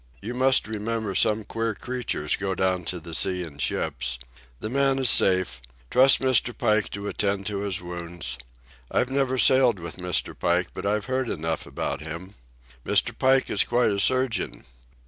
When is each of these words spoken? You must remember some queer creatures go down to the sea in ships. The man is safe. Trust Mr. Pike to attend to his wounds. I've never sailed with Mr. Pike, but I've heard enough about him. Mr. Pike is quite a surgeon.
You 0.19 0.33
must 0.33 0.67
remember 0.67 1.13
some 1.13 1.43
queer 1.43 1.75
creatures 1.75 2.35
go 2.35 2.55
down 2.55 2.85
to 2.85 2.99
the 2.99 3.13
sea 3.13 3.43
in 3.43 3.59
ships. 3.59 4.17
The 4.59 4.67
man 4.67 4.97
is 4.97 5.11
safe. 5.11 5.61
Trust 5.91 6.19
Mr. 6.19 6.57
Pike 6.57 6.89
to 6.93 7.07
attend 7.07 7.45
to 7.45 7.59
his 7.59 7.83
wounds. 7.83 8.39
I've 8.89 9.11
never 9.11 9.37
sailed 9.37 9.77
with 9.79 9.97
Mr. 9.97 10.33
Pike, 10.35 10.69
but 10.73 10.87
I've 10.87 11.05
heard 11.05 11.29
enough 11.29 11.67
about 11.67 12.01
him. 12.01 12.33
Mr. 12.83 13.15
Pike 13.15 13.51
is 13.51 13.63
quite 13.63 13.91
a 13.91 13.99
surgeon. 13.99 14.65